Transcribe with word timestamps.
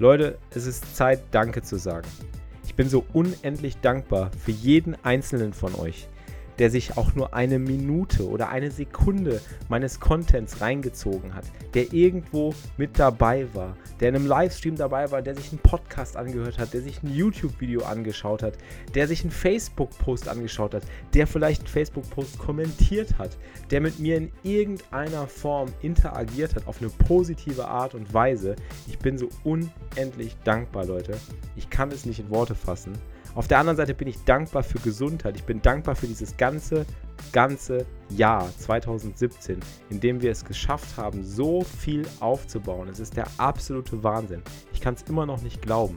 Leute, 0.00 0.38
es 0.54 0.64
ist 0.66 0.94
Zeit, 0.94 1.22
Danke 1.32 1.62
zu 1.62 1.76
sagen. 1.76 2.06
Ich 2.64 2.76
bin 2.76 2.88
so 2.88 3.04
unendlich 3.12 3.78
dankbar 3.78 4.30
für 4.44 4.52
jeden 4.52 4.96
einzelnen 5.04 5.52
von 5.52 5.74
euch, 5.74 6.06
der 6.58 6.70
sich 6.70 6.96
auch 6.96 7.14
nur 7.14 7.34
eine 7.34 7.58
Minute 7.58 8.28
oder 8.28 8.48
eine 8.48 8.70
Sekunde 8.70 9.40
meines 9.68 10.00
Contents 10.00 10.60
reingezogen 10.60 11.34
hat, 11.34 11.44
der 11.74 11.92
irgendwo 11.92 12.54
mit 12.76 12.98
dabei 12.98 13.46
war, 13.54 13.76
der 14.00 14.10
in 14.10 14.16
einem 14.16 14.26
Livestream 14.26 14.76
dabei 14.76 15.10
war, 15.10 15.22
der 15.22 15.34
sich 15.34 15.50
einen 15.50 15.60
Podcast 15.60 16.16
angehört 16.16 16.58
hat, 16.58 16.72
der 16.74 16.82
sich 16.82 17.02
ein 17.02 17.14
YouTube-Video 17.14 17.82
angeschaut 17.84 18.42
hat, 18.42 18.54
der 18.94 19.06
sich 19.06 19.22
einen 19.22 19.30
Facebook-Post 19.30 20.28
angeschaut 20.28 20.74
hat, 20.74 20.82
der 21.14 21.26
vielleicht 21.26 21.62
einen 21.62 21.68
Facebook-Post 21.68 22.38
kommentiert 22.38 23.18
hat, 23.18 23.36
der 23.70 23.80
mit 23.80 23.98
mir 23.98 24.16
in 24.16 24.32
irgendeiner 24.42 25.26
Form 25.26 25.68
interagiert 25.82 26.56
hat 26.56 26.66
auf 26.66 26.80
eine 26.80 26.90
positive 26.90 27.66
Art 27.66 27.94
und 27.94 28.12
Weise. 28.12 28.56
Ich 28.86 28.98
bin 28.98 29.18
so 29.18 29.28
unendlich 29.44 30.36
dankbar, 30.44 30.86
Leute. 30.86 31.18
Ich 31.56 31.70
kann 31.70 31.90
es 31.90 32.06
nicht 32.06 32.20
in 32.20 32.30
Worte 32.30 32.54
fassen. 32.54 32.92
Auf 33.38 33.46
der 33.46 33.60
anderen 33.60 33.76
Seite 33.76 33.94
bin 33.94 34.08
ich 34.08 34.24
dankbar 34.24 34.64
für 34.64 34.80
Gesundheit. 34.80 35.36
Ich 35.36 35.44
bin 35.44 35.62
dankbar 35.62 35.94
für 35.94 36.08
dieses 36.08 36.36
ganze, 36.36 36.84
ganze 37.30 37.86
Jahr 38.08 38.50
2017, 38.58 39.60
in 39.90 40.00
dem 40.00 40.20
wir 40.20 40.32
es 40.32 40.44
geschafft 40.44 40.96
haben, 40.96 41.22
so 41.22 41.62
viel 41.62 42.04
aufzubauen. 42.18 42.88
Es 42.88 42.98
ist 42.98 43.16
der 43.16 43.28
absolute 43.36 44.02
Wahnsinn. 44.02 44.42
Ich 44.72 44.80
kann 44.80 44.94
es 44.94 45.02
immer 45.02 45.24
noch 45.24 45.40
nicht 45.40 45.62
glauben. 45.62 45.94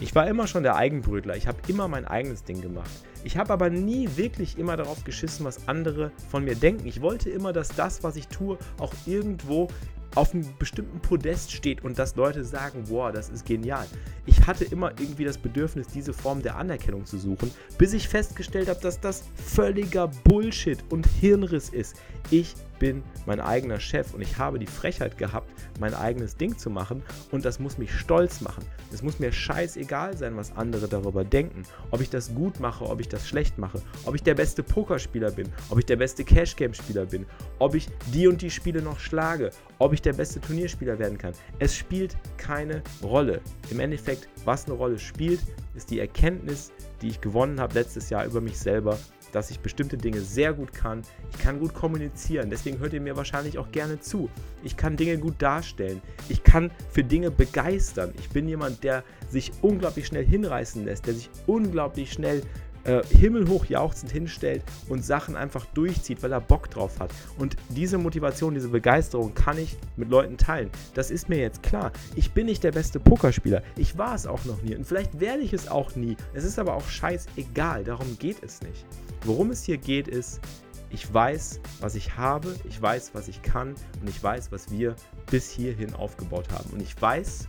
Ich 0.00 0.14
war 0.14 0.26
immer 0.26 0.46
schon 0.46 0.64
der 0.64 0.76
Eigenbrötler. 0.76 1.34
Ich 1.34 1.46
habe 1.46 1.56
immer 1.66 1.88
mein 1.88 2.04
eigenes 2.04 2.44
Ding 2.44 2.60
gemacht. 2.60 2.90
Ich 3.24 3.38
habe 3.38 3.54
aber 3.54 3.70
nie 3.70 4.06
wirklich 4.16 4.58
immer 4.58 4.76
darauf 4.76 5.02
geschissen, 5.02 5.46
was 5.46 5.66
andere 5.68 6.12
von 6.28 6.44
mir 6.44 6.56
denken. 6.56 6.86
Ich 6.86 7.00
wollte 7.00 7.30
immer, 7.30 7.54
dass 7.54 7.68
das, 7.68 8.02
was 8.02 8.16
ich 8.16 8.28
tue, 8.28 8.58
auch 8.78 8.92
irgendwo 9.06 9.68
auf 10.14 10.34
einem 10.34 10.46
bestimmten 10.58 11.00
Podest 11.00 11.52
steht 11.52 11.84
und 11.84 11.98
dass 11.98 12.16
Leute 12.16 12.44
sagen, 12.44 12.84
wow, 12.88 13.12
das 13.12 13.28
ist 13.28 13.46
genial. 13.46 13.86
Ich 14.26 14.46
hatte 14.46 14.64
immer 14.64 14.90
irgendwie 14.98 15.24
das 15.24 15.38
Bedürfnis, 15.38 15.86
diese 15.88 16.12
Form 16.12 16.42
der 16.42 16.56
Anerkennung 16.56 17.06
zu 17.06 17.18
suchen, 17.18 17.50
bis 17.78 17.92
ich 17.92 18.08
festgestellt 18.08 18.68
habe, 18.68 18.80
dass 18.80 19.00
das 19.00 19.24
völliger 19.36 20.08
Bullshit 20.24 20.78
und 20.90 21.06
Hirnriss 21.06 21.68
ist. 21.68 21.96
Ich 22.30 22.54
bin 22.82 23.04
mein 23.26 23.40
eigener 23.40 23.78
Chef 23.78 24.12
und 24.12 24.22
ich 24.22 24.38
habe 24.38 24.58
die 24.58 24.66
Frechheit 24.66 25.16
gehabt, 25.16 25.48
mein 25.78 25.94
eigenes 25.94 26.36
Ding 26.36 26.58
zu 26.58 26.68
machen 26.68 27.00
und 27.30 27.44
das 27.44 27.60
muss 27.60 27.78
mich 27.78 27.94
stolz 27.94 28.40
machen. 28.40 28.64
Es 28.92 29.04
muss 29.04 29.20
mir 29.20 29.30
scheißegal 29.30 30.16
sein, 30.16 30.36
was 30.36 30.56
andere 30.56 30.88
darüber 30.88 31.22
denken. 31.22 31.62
Ob 31.92 32.00
ich 32.00 32.10
das 32.10 32.34
gut 32.34 32.58
mache, 32.58 32.84
ob 32.84 32.98
ich 32.98 33.08
das 33.08 33.28
schlecht 33.28 33.56
mache, 33.56 33.80
ob 34.04 34.16
ich 34.16 34.24
der 34.24 34.34
beste 34.34 34.64
Pokerspieler 34.64 35.30
bin, 35.30 35.48
ob 35.70 35.78
ich 35.78 35.86
der 35.86 35.94
beste 35.94 36.24
Cashgame-Spieler 36.24 37.06
bin, 37.06 37.24
ob 37.60 37.76
ich 37.76 37.86
die 38.12 38.26
und 38.26 38.42
die 38.42 38.50
Spiele 38.50 38.82
noch 38.82 38.98
schlage, 38.98 39.50
ob 39.78 39.92
ich 39.92 40.02
der 40.02 40.14
beste 40.14 40.40
Turnierspieler 40.40 40.98
werden 40.98 41.18
kann. 41.18 41.34
Es 41.60 41.76
spielt 41.76 42.16
keine 42.36 42.82
Rolle. 43.00 43.42
Im 43.70 43.78
Endeffekt, 43.78 44.28
was 44.44 44.66
eine 44.66 44.74
Rolle 44.74 44.98
spielt, 44.98 45.38
ist 45.76 45.88
die 45.92 46.00
Erkenntnis, 46.00 46.72
die 47.00 47.10
ich 47.10 47.20
gewonnen 47.20 47.60
habe 47.60 47.74
letztes 47.74 48.10
Jahr 48.10 48.26
über 48.26 48.40
mich 48.40 48.58
selber 48.58 48.98
dass 49.32 49.50
ich 49.50 49.60
bestimmte 49.60 49.96
Dinge 49.96 50.20
sehr 50.20 50.52
gut 50.52 50.72
kann. 50.72 51.02
Ich 51.32 51.38
kann 51.38 51.58
gut 51.58 51.74
kommunizieren, 51.74 52.50
deswegen 52.50 52.78
hört 52.78 52.92
ihr 52.92 53.00
mir 53.00 53.16
wahrscheinlich 53.16 53.58
auch 53.58 53.72
gerne 53.72 54.00
zu. 54.00 54.30
Ich 54.62 54.76
kann 54.76 54.96
Dinge 54.96 55.18
gut 55.18 55.34
darstellen. 55.38 56.00
Ich 56.28 56.44
kann 56.44 56.70
für 56.90 57.02
Dinge 57.02 57.30
begeistern. 57.30 58.12
Ich 58.18 58.30
bin 58.30 58.46
jemand, 58.48 58.84
der 58.84 59.02
sich 59.30 59.52
unglaublich 59.62 60.06
schnell 60.06 60.24
hinreißen 60.24 60.84
lässt, 60.84 61.06
der 61.06 61.14
sich 61.14 61.30
unglaublich 61.46 62.12
schnell 62.12 62.42
äh, 62.84 63.02
himmelhoch 63.06 63.66
jauchzend 63.66 64.10
hinstellt 64.10 64.62
und 64.88 65.04
Sachen 65.04 65.36
einfach 65.36 65.64
durchzieht, 65.66 66.22
weil 66.22 66.32
er 66.32 66.40
Bock 66.40 66.70
drauf 66.70 66.98
hat. 66.98 67.12
Und 67.38 67.56
diese 67.68 67.98
Motivation, 67.98 68.54
diese 68.54 68.68
Begeisterung 68.68 69.34
kann 69.34 69.58
ich 69.58 69.76
mit 69.96 70.10
Leuten 70.10 70.36
teilen. 70.36 70.70
Das 70.94 71.10
ist 71.10 71.28
mir 71.28 71.38
jetzt 71.38 71.62
klar. 71.62 71.92
Ich 72.16 72.32
bin 72.32 72.46
nicht 72.46 72.64
der 72.64 72.72
beste 72.72 72.98
Pokerspieler. 72.98 73.62
Ich 73.76 73.96
war 73.98 74.14
es 74.14 74.26
auch 74.26 74.44
noch 74.44 74.60
nie. 74.62 74.74
Und 74.74 74.84
vielleicht 74.84 75.20
werde 75.20 75.42
ich 75.42 75.52
es 75.52 75.68
auch 75.68 75.94
nie. 75.94 76.16
Es 76.34 76.44
ist 76.44 76.58
aber 76.58 76.74
auch 76.74 76.88
scheißegal. 76.88 77.84
Darum 77.84 78.18
geht 78.18 78.42
es 78.42 78.60
nicht. 78.62 78.84
Worum 79.24 79.50
es 79.50 79.62
hier 79.62 79.78
geht, 79.78 80.08
ist, 80.08 80.40
ich 80.90 81.12
weiß, 81.12 81.60
was 81.80 81.94
ich 81.94 82.16
habe, 82.16 82.56
ich 82.68 82.80
weiß, 82.80 83.14
was 83.14 83.28
ich 83.28 83.40
kann 83.42 83.74
und 84.00 84.08
ich 84.08 84.22
weiß, 84.22 84.50
was 84.50 84.70
wir 84.70 84.96
bis 85.30 85.48
hierhin 85.48 85.94
aufgebaut 85.94 86.48
haben. 86.52 86.70
Und 86.70 86.82
ich 86.82 87.00
weiß, 87.00 87.46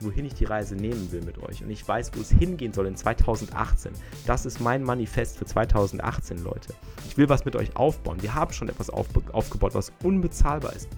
wohin 0.00 0.24
ich 0.24 0.34
die 0.34 0.44
Reise 0.44 0.74
nehmen 0.74 1.12
will 1.12 1.22
mit 1.22 1.38
euch. 1.38 1.62
Und 1.62 1.70
ich 1.70 1.86
weiß, 1.86 2.10
wo 2.14 2.20
es 2.20 2.30
hingehen 2.30 2.72
soll 2.72 2.86
in 2.86 2.96
2018. 2.96 3.92
Das 4.26 4.44
ist 4.46 4.60
mein 4.60 4.82
Manifest 4.82 5.38
für 5.38 5.46
2018, 5.46 6.42
Leute. 6.42 6.74
Ich 7.08 7.16
will 7.16 7.28
was 7.28 7.44
mit 7.44 7.54
euch 7.54 7.76
aufbauen. 7.76 8.20
Wir 8.20 8.34
haben 8.34 8.52
schon 8.52 8.68
etwas 8.68 8.90
aufgebaut, 8.90 9.74
was 9.74 9.92
unbezahlbar 10.02 10.74
ist. 10.74 10.88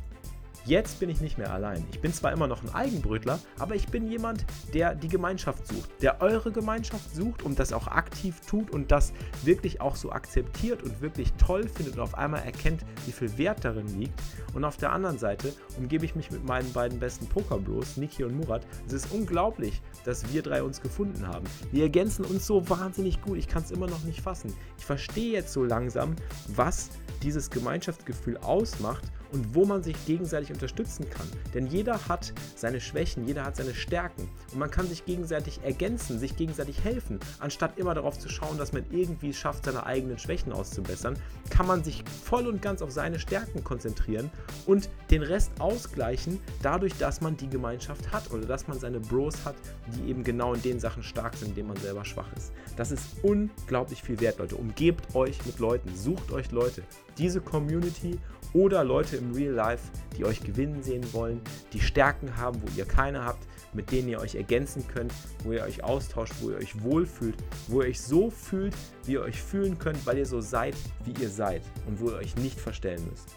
Jetzt 0.66 0.98
bin 0.98 1.10
ich 1.10 1.20
nicht 1.20 1.36
mehr 1.36 1.52
allein. 1.52 1.84
Ich 1.92 2.00
bin 2.00 2.14
zwar 2.14 2.32
immer 2.32 2.46
noch 2.46 2.62
ein 2.62 2.74
Eigenbrötler, 2.74 3.38
aber 3.58 3.74
ich 3.74 3.86
bin 3.88 4.08
jemand, 4.08 4.46
der 4.72 4.94
die 4.94 5.08
Gemeinschaft 5.08 5.66
sucht, 5.66 5.90
der 6.00 6.22
eure 6.22 6.52
Gemeinschaft 6.52 7.14
sucht 7.14 7.42
und 7.42 7.58
das 7.58 7.74
auch 7.74 7.86
aktiv 7.86 8.40
tut 8.48 8.70
und 8.70 8.90
das 8.90 9.12
wirklich 9.42 9.82
auch 9.82 9.94
so 9.94 10.10
akzeptiert 10.10 10.82
und 10.82 11.02
wirklich 11.02 11.34
toll 11.34 11.68
findet 11.68 11.96
und 11.96 12.00
auf 12.00 12.14
einmal 12.16 12.42
erkennt, 12.44 12.82
wie 13.04 13.12
viel 13.12 13.36
Wert 13.36 13.62
darin 13.62 13.86
liegt. 13.98 14.18
Und 14.54 14.64
auf 14.64 14.78
der 14.78 14.92
anderen 14.92 15.18
Seite 15.18 15.52
umgebe 15.76 16.06
ich 16.06 16.14
mich 16.14 16.30
mit 16.30 16.46
meinen 16.46 16.72
beiden 16.72 16.98
besten 16.98 17.26
Pokerbros, 17.26 17.98
Niki 17.98 18.24
und 18.24 18.34
Murat. 18.34 18.66
Es 18.86 18.94
ist 18.94 19.12
unglaublich, 19.12 19.82
dass 20.06 20.32
wir 20.32 20.40
drei 20.40 20.62
uns 20.62 20.80
gefunden 20.80 21.26
haben. 21.28 21.44
Wir 21.72 21.82
ergänzen 21.82 22.24
uns 22.24 22.46
so 22.46 22.66
wahnsinnig 22.70 23.20
gut. 23.20 23.36
Ich 23.36 23.48
kann 23.48 23.62
es 23.62 23.70
immer 23.70 23.86
noch 23.86 24.02
nicht 24.04 24.22
fassen. 24.22 24.54
Ich 24.78 24.86
verstehe 24.86 25.32
jetzt 25.32 25.52
so 25.52 25.62
langsam, 25.62 26.16
was 26.48 26.88
dieses 27.22 27.50
Gemeinschaftsgefühl 27.50 28.38
ausmacht 28.38 29.12
und 29.34 29.54
wo 29.54 29.64
man 29.64 29.82
sich 29.82 29.96
gegenseitig 30.06 30.52
unterstützen 30.52 31.10
kann. 31.10 31.26
Denn 31.52 31.66
jeder 31.66 32.08
hat 32.08 32.32
seine 32.54 32.80
Schwächen, 32.80 33.26
jeder 33.26 33.44
hat 33.44 33.56
seine 33.56 33.74
Stärken 33.74 34.28
und 34.52 34.58
man 34.60 34.70
kann 34.70 34.86
sich 34.88 35.04
gegenseitig 35.04 35.60
ergänzen, 35.64 36.20
sich 36.20 36.36
gegenseitig 36.36 36.82
helfen. 36.84 37.18
Anstatt 37.40 37.76
immer 37.76 37.94
darauf 37.94 38.16
zu 38.16 38.28
schauen, 38.28 38.56
dass 38.56 38.72
man 38.72 38.84
irgendwie 38.90 39.34
schafft, 39.34 39.64
seine 39.64 39.84
eigenen 39.86 40.18
Schwächen 40.18 40.52
auszubessern, 40.52 41.18
kann 41.50 41.66
man 41.66 41.82
sich 41.82 42.04
voll 42.22 42.46
und 42.46 42.62
ganz 42.62 42.80
auf 42.80 42.92
seine 42.92 43.18
Stärken 43.18 43.64
konzentrieren 43.64 44.30
und 44.66 44.88
den 45.10 45.22
Rest 45.22 45.50
ausgleichen, 45.58 46.38
dadurch, 46.62 46.96
dass 46.98 47.20
man 47.20 47.36
die 47.36 47.48
Gemeinschaft 47.48 48.12
hat 48.12 48.30
oder 48.30 48.46
dass 48.46 48.68
man 48.68 48.78
seine 48.78 49.00
Bros 49.00 49.44
hat, 49.44 49.56
die 49.96 50.08
eben 50.08 50.22
genau 50.22 50.54
in 50.54 50.62
den 50.62 50.78
Sachen 50.78 51.02
stark 51.02 51.34
sind, 51.34 51.48
in 51.48 51.54
denen 51.56 51.68
man 51.68 51.76
selber 51.78 52.04
schwach 52.04 52.32
ist. 52.36 52.52
Das 52.76 52.92
ist 52.92 53.04
unglaublich 53.22 54.00
viel 54.00 54.20
wert, 54.20 54.38
Leute. 54.38 54.54
Umgebt 54.54 55.14
euch 55.16 55.44
mit 55.44 55.58
Leuten, 55.58 55.94
sucht 55.96 56.30
euch 56.30 56.52
Leute. 56.52 56.82
Diese 57.18 57.40
Community 57.40 58.18
oder 58.54 58.84
Leute 58.84 59.16
im 59.16 59.32
Real 59.32 59.52
Life, 59.52 59.90
die 60.16 60.24
euch 60.24 60.40
gewinnen 60.40 60.82
sehen 60.82 61.04
wollen, 61.12 61.40
die 61.72 61.80
Stärken 61.80 62.36
haben, 62.36 62.62
wo 62.62 62.78
ihr 62.78 62.86
keine 62.86 63.24
habt, 63.24 63.46
mit 63.74 63.90
denen 63.90 64.08
ihr 64.08 64.20
euch 64.20 64.36
ergänzen 64.36 64.86
könnt, 64.86 65.12
wo 65.42 65.52
ihr 65.52 65.62
euch 65.62 65.82
austauscht, 65.82 66.34
wo 66.40 66.50
ihr 66.50 66.56
euch 66.56 66.80
wohlfühlt, 66.82 67.36
wo 67.66 67.82
ihr 67.82 67.88
euch 67.88 68.00
so 68.00 68.30
fühlt, 68.30 68.74
wie 69.04 69.14
ihr 69.14 69.22
euch 69.22 69.42
fühlen 69.42 69.78
könnt, 69.78 70.06
weil 70.06 70.18
ihr 70.18 70.26
so 70.26 70.40
seid, 70.40 70.76
wie 71.04 71.20
ihr 71.20 71.28
seid 71.28 71.62
und 71.86 72.00
wo 72.00 72.10
ihr 72.10 72.16
euch 72.16 72.36
nicht 72.36 72.58
verstellen 72.58 73.04
müsst. 73.10 73.36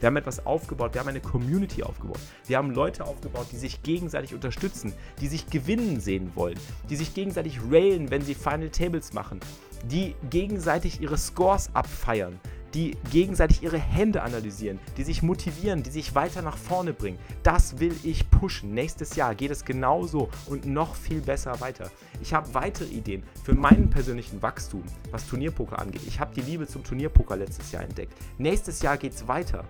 Wir 0.00 0.06
haben 0.06 0.16
etwas 0.16 0.44
aufgebaut, 0.46 0.94
wir 0.94 1.00
haben 1.00 1.08
eine 1.08 1.20
Community 1.20 1.82
aufgebaut. 1.82 2.20
Wir 2.46 2.58
haben 2.58 2.70
Leute 2.70 3.04
aufgebaut, 3.04 3.48
die 3.50 3.56
sich 3.56 3.82
gegenseitig 3.82 4.34
unterstützen, 4.34 4.92
die 5.20 5.26
sich 5.26 5.48
gewinnen 5.48 6.00
sehen 6.00 6.30
wollen, 6.34 6.58
die 6.88 6.96
sich 6.96 7.14
gegenseitig 7.14 7.58
railen, 7.70 8.10
wenn 8.10 8.22
sie 8.22 8.34
Final 8.34 8.70
Tables 8.70 9.12
machen, 9.12 9.40
die 9.84 10.14
gegenseitig 10.30 11.00
ihre 11.00 11.18
Scores 11.18 11.70
abfeiern, 11.74 12.38
die 12.78 12.96
gegenseitig 13.10 13.64
ihre 13.64 13.78
Hände 13.78 14.22
analysieren, 14.22 14.78
die 14.96 15.02
sich 15.02 15.20
motivieren, 15.24 15.82
die 15.82 15.90
sich 15.90 16.14
weiter 16.14 16.42
nach 16.42 16.56
vorne 16.56 16.92
bringen. 16.92 17.18
Das 17.42 17.80
will 17.80 17.92
ich 18.04 18.30
pushen. 18.30 18.72
Nächstes 18.72 19.16
Jahr 19.16 19.34
geht 19.34 19.50
es 19.50 19.64
genauso 19.64 20.28
und 20.46 20.64
noch 20.64 20.94
viel 20.94 21.20
besser 21.20 21.60
weiter. 21.60 21.90
Ich 22.22 22.32
habe 22.32 22.54
weitere 22.54 22.88
Ideen 22.88 23.24
für 23.42 23.54
meinen 23.54 23.90
persönlichen 23.90 24.40
Wachstum, 24.42 24.84
was 25.10 25.26
Turnierpoker 25.26 25.76
angeht. 25.76 26.02
Ich 26.06 26.20
habe 26.20 26.32
die 26.32 26.42
Liebe 26.42 26.68
zum 26.68 26.84
Turnierpoker 26.84 27.36
letztes 27.36 27.72
Jahr 27.72 27.82
entdeckt. 27.82 28.12
Nächstes 28.38 28.80
Jahr 28.80 28.96
geht 28.96 29.14
es 29.14 29.26
weiter. 29.26 29.64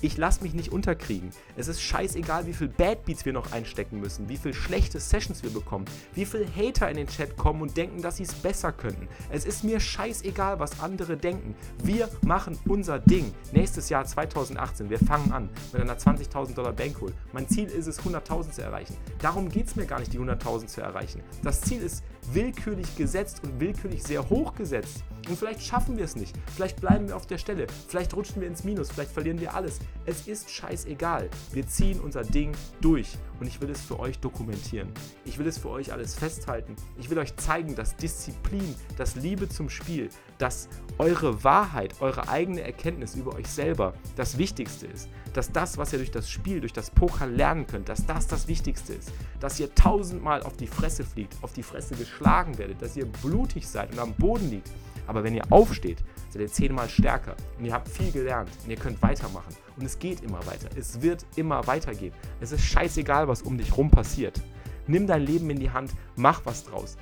Ich 0.00 0.16
lasse 0.16 0.42
mich 0.42 0.54
nicht 0.54 0.72
unterkriegen. 0.72 1.30
Es 1.56 1.68
ist 1.68 1.80
scheißegal, 1.80 2.46
wie 2.46 2.52
viel 2.52 2.68
Bad 2.68 3.04
Beats 3.04 3.24
wir 3.24 3.32
noch 3.32 3.52
einstecken 3.52 4.00
müssen, 4.00 4.28
wie 4.28 4.36
viel 4.36 4.54
schlechte 4.54 5.00
Sessions 5.00 5.42
wir 5.42 5.50
bekommen, 5.50 5.84
wie 6.14 6.26
viel 6.26 6.46
Hater 6.46 6.90
in 6.90 6.96
den 6.96 7.06
Chat 7.06 7.36
kommen 7.36 7.62
und 7.62 7.76
denken, 7.76 8.02
dass 8.02 8.16
sie 8.16 8.24
es 8.24 8.34
besser 8.34 8.72
könnten. 8.72 9.08
Es 9.30 9.44
ist 9.44 9.64
mir 9.64 9.80
scheißegal, 9.80 10.58
was 10.60 10.80
andere 10.80 11.16
denken. 11.16 11.54
Wir 11.82 12.08
machen 12.22 12.58
unser 12.66 12.98
Ding. 12.98 13.32
Nächstes 13.52 13.88
Jahr 13.88 14.04
2018, 14.04 14.90
wir 14.90 14.98
fangen 14.98 15.32
an 15.32 15.48
mit 15.72 15.82
einer 15.82 15.96
20.000 15.96 16.54
Dollar 16.54 16.72
Bankroll. 16.72 17.12
Mein 17.32 17.48
Ziel 17.48 17.68
ist 17.68 17.86
es, 17.86 18.00
100.000 18.00 18.50
zu 18.50 18.62
erreichen. 18.62 18.96
Darum 19.20 19.48
geht 19.48 19.68
es 19.68 19.76
mir 19.76 19.86
gar 19.86 20.00
nicht, 20.00 20.12
die 20.12 20.18
100.000 20.18 20.66
zu 20.66 20.80
erreichen. 20.80 21.22
Das 21.42 21.60
Ziel 21.60 21.82
ist 21.82 22.04
willkürlich 22.32 22.96
gesetzt 22.96 23.40
und 23.42 23.60
willkürlich 23.60 24.02
sehr 24.02 24.28
hoch 24.28 24.54
gesetzt. 24.54 25.04
Und 25.28 25.36
vielleicht 25.36 25.62
schaffen 25.62 25.96
wir 25.96 26.04
es 26.04 26.16
nicht. 26.16 26.36
Vielleicht 26.54 26.80
bleiben 26.80 27.08
wir 27.08 27.16
auf 27.16 27.26
der 27.26 27.38
Stelle. 27.38 27.66
Vielleicht 27.88 28.14
rutschen 28.14 28.40
wir 28.40 28.48
ins 28.48 28.64
Minus. 28.64 28.90
Vielleicht 28.90 29.10
verlieren 29.10 29.40
wir 29.40 29.54
alles. 29.54 29.75
Es 30.08 30.28
ist 30.28 30.50
scheißegal. 30.50 31.28
Wir 31.52 31.66
ziehen 31.66 31.98
unser 32.00 32.22
Ding 32.22 32.52
durch. 32.80 33.18
Und 33.40 33.48
ich 33.48 33.60
will 33.60 33.70
es 33.70 33.80
für 33.80 33.98
euch 33.98 34.18
dokumentieren. 34.20 34.88
Ich 35.24 35.38
will 35.38 35.46
es 35.46 35.58
für 35.58 35.68
euch 35.68 35.92
alles 35.92 36.14
festhalten. 36.14 36.76
Ich 36.96 37.10
will 37.10 37.18
euch 37.18 37.36
zeigen, 37.36 37.74
dass 37.74 37.96
Disziplin, 37.96 38.74
dass 38.96 39.16
Liebe 39.16 39.48
zum 39.48 39.68
Spiel, 39.68 40.08
dass 40.38 40.68
eure 40.98 41.42
Wahrheit, 41.44 42.00
eure 42.00 42.28
eigene 42.28 42.62
Erkenntnis 42.62 43.14
über 43.14 43.34
euch 43.34 43.48
selber 43.48 43.94
das 44.14 44.38
Wichtigste 44.38 44.86
ist. 44.86 45.08
Dass 45.34 45.50
das, 45.50 45.76
was 45.76 45.92
ihr 45.92 45.98
durch 45.98 46.12
das 46.12 46.30
Spiel, 46.30 46.60
durch 46.60 46.72
das 46.72 46.90
Poker 46.90 47.26
lernen 47.26 47.66
könnt, 47.66 47.88
dass 47.88 48.06
das 48.06 48.26
das 48.26 48.48
Wichtigste 48.48 48.94
ist. 48.94 49.12
Dass 49.40 49.58
ihr 49.60 49.74
tausendmal 49.74 50.42
auf 50.42 50.56
die 50.56 50.68
Fresse 50.68 51.04
fliegt, 51.04 51.36
auf 51.42 51.52
die 51.52 51.64
Fresse 51.64 51.96
geschlagen 51.96 52.56
werdet, 52.58 52.80
dass 52.80 52.96
ihr 52.96 53.06
blutig 53.06 53.66
seid 53.66 53.92
und 53.92 53.98
am 53.98 54.14
Boden 54.14 54.50
liegt 54.50 54.70
aber 55.06 55.24
wenn 55.24 55.34
ihr 55.34 55.44
aufsteht, 55.50 56.02
seid 56.30 56.42
ihr 56.42 56.48
zehnmal 56.48 56.88
stärker 56.88 57.36
und 57.58 57.64
ihr 57.64 57.72
habt 57.72 57.88
viel 57.88 58.12
gelernt 58.12 58.50
und 58.64 58.70
ihr 58.70 58.76
könnt 58.76 59.00
weitermachen. 59.02 59.54
Und 59.76 59.84
es 59.84 59.98
geht 59.98 60.22
immer 60.22 60.44
weiter. 60.46 60.68
Es 60.76 61.00
wird 61.02 61.24
immer 61.36 61.66
weitergehen. 61.66 62.12
Es 62.40 62.52
ist 62.52 62.62
scheißegal, 62.62 63.28
was 63.28 63.42
um 63.42 63.58
dich 63.58 63.76
rum 63.76 63.90
passiert. 63.90 64.40
Nimm 64.86 65.06
dein 65.06 65.22
Leben 65.22 65.50
in 65.50 65.58
die 65.58 65.70
Hand, 65.70 65.92
mach 66.16 66.44
was 66.44 66.64
draus. 66.64 66.96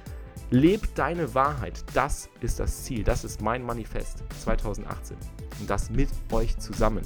Leb 0.51 0.95
deine 0.95 1.35
Wahrheit. 1.35 1.85
Das 1.95 2.29
ist 2.41 2.61
das 2.61 2.85
Ziel. 2.85 3.03
Das 3.03 3.25
ist 3.25 3.41
mein 3.43 3.65
Manifest 3.65 4.25
2018. 4.43 5.17
Und 5.61 5.71
das 5.71 5.91
mit 5.91 6.09
euch 6.33 6.57
zusammen. 6.59 7.03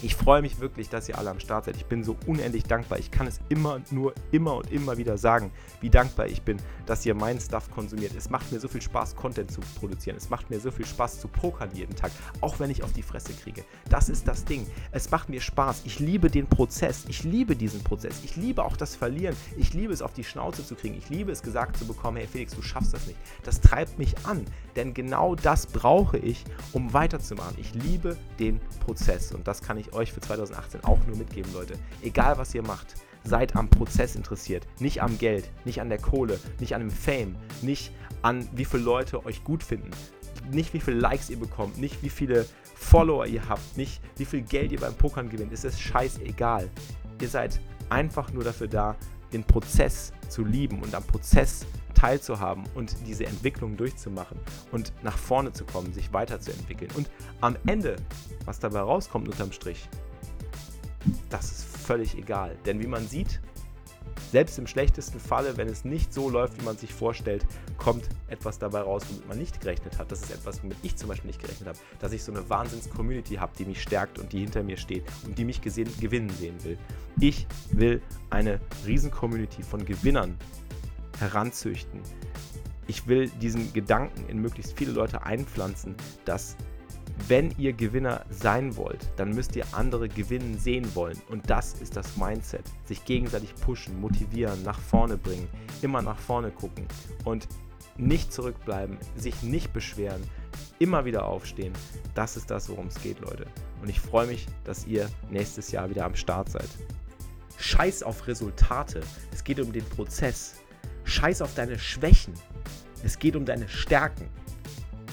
Ich 0.00 0.16
freue 0.16 0.42
mich 0.42 0.58
wirklich, 0.60 0.88
dass 0.88 1.08
ihr 1.08 1.18
alle 1.18 1.30
am 1.30 1.40
Start 1.40 1.66
seid. 1.66 1.76
Ich 1.76 1.86
bin 1.86 2.02
so 2.02 2.16
unendlich 2.26 2.64
dankbar. 2.64 2.98
Ich 2.98 3.10
kann 3.10 3.26
es 3.26 3.40
immer, 3.48 3.80
nur 3.90 4.14
immer 4.30 4.56
und 4.56 4.72
immer 4.72 4.96
wieder 4.96 5.18
sagen, 5.18 5.52
wie 5.80 5.90
dankbar 5.90 6.26
ich 6.26 6.42
bin, 6.42 6.56
dass 6.86 7.04
ihr 7.06 7.14
meinen 7.14 7.40
Stuff 7.40 7.70
konsumiert. 7.70 8.12
Es 8.16 8.30
macht 8.30 8.50
mir 8.50 8.60
so 8.60 8.68
viel 8.68 8.82
Spaß, 8.82 9.14
Content 9.14 9.50
zu 9.50 9.60
produzieren. 9.78 10.16
Es 10.16 10.30
macht 10.30 10.50
mir 10.50 10.60
so 10.60 10.70
viel 10.70 10.86
Spaß 10.86 11.20
zu 11.20 11.28
pokern 11.28 11.70
jeden 11.74 11.94
Tag, 11.94 12.10
auch 12.40 12.58
wenn 12.58 12.70
ich 12.70 12.82
auf 12.82 12.92
die 12.92 13.02
Fresse 13.02 13.32
kriege. 13.32 13.64
Das 13.88 14.08
ist 14.08 14.26
das 14.26 14.44
Ding. 14.44 14.66
Es 14.90 15.10
macht 15.10 15.28
mir 15.28 15.40
Spaß. 15.40 15.82
Ich 15.84 15.98
liebe 15.98 16.30
den 16.30 16.46
Prozess. 16.46 17.04
Ich 17.08 17.24
liebe 17.24 17.54
diesen 17.54 17.84
Prozess. 17.84 18.22
Ich 18.24 18.36
liebe 18.36 18.64
auch 18.64 18.76
das 18.76 18.96
Verlieren. 18.96 19.36
Ich 19.56 19.74
liebe 19.74 19.92
es, 19.92 20.02
auf 20.02 20.12
die 20.12 20.24
Schnauze 20.24 20.64
zu 20.64 20.74
kriegen. 20.74 20.96
Ich 20.96 21.08
liebe 21.10 21.32
es, 21.32 21.42
gesagt 21.42 21.76
zu 21.76 21.86
bekommen, 21.86 22.16
hey 22.16 22.26
Felix, 22.26 22.54
du 22.54 22.62
schaffst 22.62 22.94
das 22.94 23.06
nicht. 23.06 23.18
Das 23.44 23.60
treibt 23.60 23.98
mich 23.98 24.14
an, 24.24 24.44
denn 24.76 24.94
genau 24.94 25.34
das 25.34 25.66
brauche 25.66 26.18
ich, 26.18 26.44
um 26.72 26.92
weiterzumachen. 26.92 27.56
Ich 27.58 27.74
liebe 27.74 28.16
den 28.38 28.60
Prozess 28.80 29.32
und 29.32 29.46
das 29.46 29.62
kann 29.62 29.78
ich 29.82 29.92
euch 29.92 30.12
für 30.12 30.20
2018 30.20 30.84
auch 30.84 30.98
nur 31.06 31.16
mitgeben, 31.16 31.52
Leute. 31.52 31.74
Egal 32.02 32.38
was 32.38 32.54
ihr 32.54 32.62
macht, 32.62 32.94
seid 33.24 33.54
am 33.54 33.68
Prozess 33.68 34.16
interessiert, 34.16 34.66
nicht 34.80 35.02
am 35.02 35.18
Geld, 35.18 35.50
nicht 35.64 35.80
an 35.80 35.88
der 35.88 35.98
Kohle, 35.98 36.38
nicht 36.58 36.74
an 36.74 36.80
dem 36.80 36.90
Fame, 36.90 37.36
nicht 37.60 37.92
an 38.22 38.48
wie 38.54 38.64
viele 38.64 38.82
Leute 38.82 39.24
euch 39.24 39.44
gut 39.44 39.62
finden, 39.62 39.90
nicht 40.50 40.74
wie 40.74 40.80
viele 40.80 40.98
Likes 40.98 41.30
ihr 41.30 41.38
bekommt, 41.38 41.78
nicht 41.78 42.02
wie 42.02 42.08
viele 42.08 42.46
Follower 42.74 43.26
ihr 43.26 43.48
habt, 43.48 43.76
nicht 43.76 44.00
wie 44.16 44.24
viel 44.24 44.42
Geld 44.42 44.72
ihr 44.72 44.80
beim 44.80 44.94
Pokern 44.94 45.28
gewinnt. 45.28 45.52
Es 45.52 45.64
ist 45.64 45.80
scheißegal. 45.80 46.68
Ihr 47.20 47.28
seid 47.28 47.60
einfach 47.90 48.32
nur 48.32 48.42
dafür 48.42 48.68
da, 48.68 48.96
den 49.32 49.44
Prozess 49.44 50.12
zu 50.28 50.44
lieben 50.44 50.82
und 50.82 50.94
am 50.94 51.04
Prozess 51.04 51.64
teilzuhaben 52.02 52.64
und 52.74 52.96
diese 53.06 53.24
Entwicklung 53.26 53.76
durchzumachen 53.76 54.36
und 54.72 54.92
nach 55.04 55.16
vorne 55.16 55.52
zu 55.52 55.64
kommen, 55.64 55.92
sich 55.92 56.12
weiterzuentwickeln. 56.12 56.90
Und 56.96 57.08
am 57.40 57.56
Ende, 57.64 57.94
was 58.44 58.58
dabei 58.58 58.80
rauskommt 58.80 59.28
unterm 59.28 59.52
Strich, 59.52 59.88
das 61.30 61.52
ist 61.52 61.64
völlig 61.64 62.18
egal. 62.18 62.56
Denn 62.66 62.80
wie 62.80 62.88
man 62.88 63.06
sieht, 63.06 63.40
selbst 64.32 64.58
im 64.58 64.66
schlechtesten 64.66 65.20
Falle, 65.20 65.56
wenn 65.56 65.68
es 65.68 65.84
nicht 65.84 66.12
so 66.12 66.28
läuft, 66.28 66.60
wie 66.60 66.64
man 66.64 66.76
sich 66.76 66.92
vorstellt, 66.92 67.46
kommt 67.76 68.08
etwas 68.26 68.58
dabei 68.58 68.80
raus, 68.80 69.04
womit 69.08 69.28
man 69.28 69.38
nicht 69.38 69.60
gerechnet 69.60 69.96
hat. 69.96 70.10
Das 70.10 70.22
ist 70.22 70.32
etwas, 70.32 70.60
womit 70.64 70.78
ich 70.82 70.96
zum 70.96 71.08
Beispiel 71.08 71.28
nicht 71.28 71.40
gerechnet 71.40 71.68
habe. 71.68 71.78
Dass 72.00 72.10
ich 72.12 72.24
so 72.24 72.32
eine 72.32 72.50
Wahnsinns-Community 72.50 73.36
habe, 73.36 73.52
die 73.56 73.64
mich 73.64 73.80
stärkt 73.80 74.18
und 74.18 74.32
die 74.32 74.40
hinter 74.40 74.64
mir 74.64 74.76
steht 74.76 75.04
und 75.24 75.38
die 75.38 75.44
mich 75.44 75.60
gesehen, 75.60 75.88
gewinnen 76.00 76.30
sehen 76.30 76.56
will. 76.64 76.78
Ich 77.20 77.46
will 77.70 78.02
eine 78.30 78.58
Riesen-Community 78.84 79.62
von 79.62 79.84
Gewinnern 79.84 80.36
heranzüchten. 81.18 82.00
Ich 82.86 83.06
will 83.06 83.30
diesen 83.40 83.72
Gedanken 83.72 84.28
in 84.28 84.38
möglichst 84.38 84.76
viele 84.76 84.92
Leute 84.92 85.24
einpflanzen, 85.24 85.94
dass 86.24 86.56
wenn 87.28 87.54
ihr 87.58 87.72
Gewinner 87.72 88.24
sein 88.30 88.76
wollt, 88.76 89.06
dann 89.16 89.30
müsst 89.30 89.54
ihr 89.54 89.64
andere 89.72 90.08
gewinnen 90.08 90.58
sehen 90.58 90.94
wollen. 90.94 91.20
Und 91.28 91.48
das 91.48 91.74
ist 91.74 91.96
das 91.96 92.16
Mindset. 92.16 92.64
Sich 92.84 93.04
gegenseitig 93.04 93.54
pushen, 93.54 94.00
motivieren, 94.00 94.62
nach 94.62 94.80
vorne 94.80 95.16
bringen, 95.16 95.48
immer 95.82 96.02
nach 96.02 96.18
vorne 96.18 96.50
gucken 96.50 96.86
und 97.24 97.46
nicht 97.96 98.32
zurückbleiben, 98.32 98.96
sich 99.16 99.42
nicht 99.42 99.72
beschweren, 99.72 100.22
immer 100.78 101.04
wieder 101.04 101.26
aufstehen. 101.26 101.72
Das 102.14 102.36
ist 102.36 102.50
das, 102.50 102.68
worum 102.68 102.86
es 102.86 103.00
geht, 103.00 103.20
Leute. 103.20 103.46
Und 103.82 103.88
ich 103.88 104.00
freue 104.00 104.26
mich, 104.26 104.46
dass 104.64 104.86
ihr 104.86 105.08
nächstes 105.30 105.70
Jahr 105.70 105.90
wieder 105.90 106.04
am 106.04 106.14
Start 106.14 106.48
seid. 106.48 106.68
Scheiß 107.58 108.02
auf 108.02 108.26
Resultate. 108.26 109.02
Es 109.32 109.44
geht 109.44 109.60
um 109.60 109.72
den 109.72 109.84
Prozess. 109.84 110.61
Scheiß 111.12 111.42
auf 111.42 111.54
deine 111.54 111.78
Schwächen. 111.78 112.34
Es 113.04 113.18
geht 113.18 113.36
um 113.36 113.44
deine 113.44 113.68
Stärken. 113.68 114.28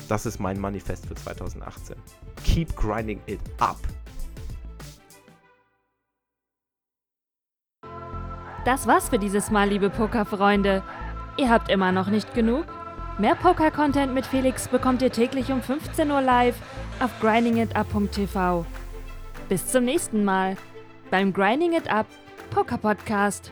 Das 0.07 0.25
ist 0.25 0.39
mein 0.39 0.59
Manifest 0.59 1.05
für 1.05 1.15
2018. 1.15 1.95
Keep 2.45 2.75
grinding 2.75 3.21
it 3.27 3.41
up. 3.59 3.77
Das 8.65 8.87
war's 8.87 9.09
für 9.09 9.19
dieses 9.19 9.51
Mal, 9.51 9.69
liebe 9.69 9.89
Pokerfreunde. 9.89 10.83
Ihr 11.37 11.49
habt 11.49 11.69
immer 11.69 11.91
noch 11.91 12.07
nicht 12.07 12.33
genug? 12.33 12.65
Mehr 13.17 13.35
Poker-Content 13.35 14.13
mit 14.13 14.25
Felix 14.25 14.67
bekommt 14.67 15.01
ihr 15.01 15.11
täglich 15.11 15.51
um 15.51 15.61
15 15.61 16.09
Uhr 16.09 16.21
live 16.21 16.55
auf 16.99 17.11
grindingitup.tv. 17.19 18.65
Bis 19.49 19.67
zum 19.67 19.85
nächsten 19.85 20.23
Mal 20.23 20.55
beim 21.11 21.33
Grinding 21.33 21.73
It 21.73 21.91
Up 21.91 22.05
Poker 22.51 22.77
Podcast. 22.77 23.51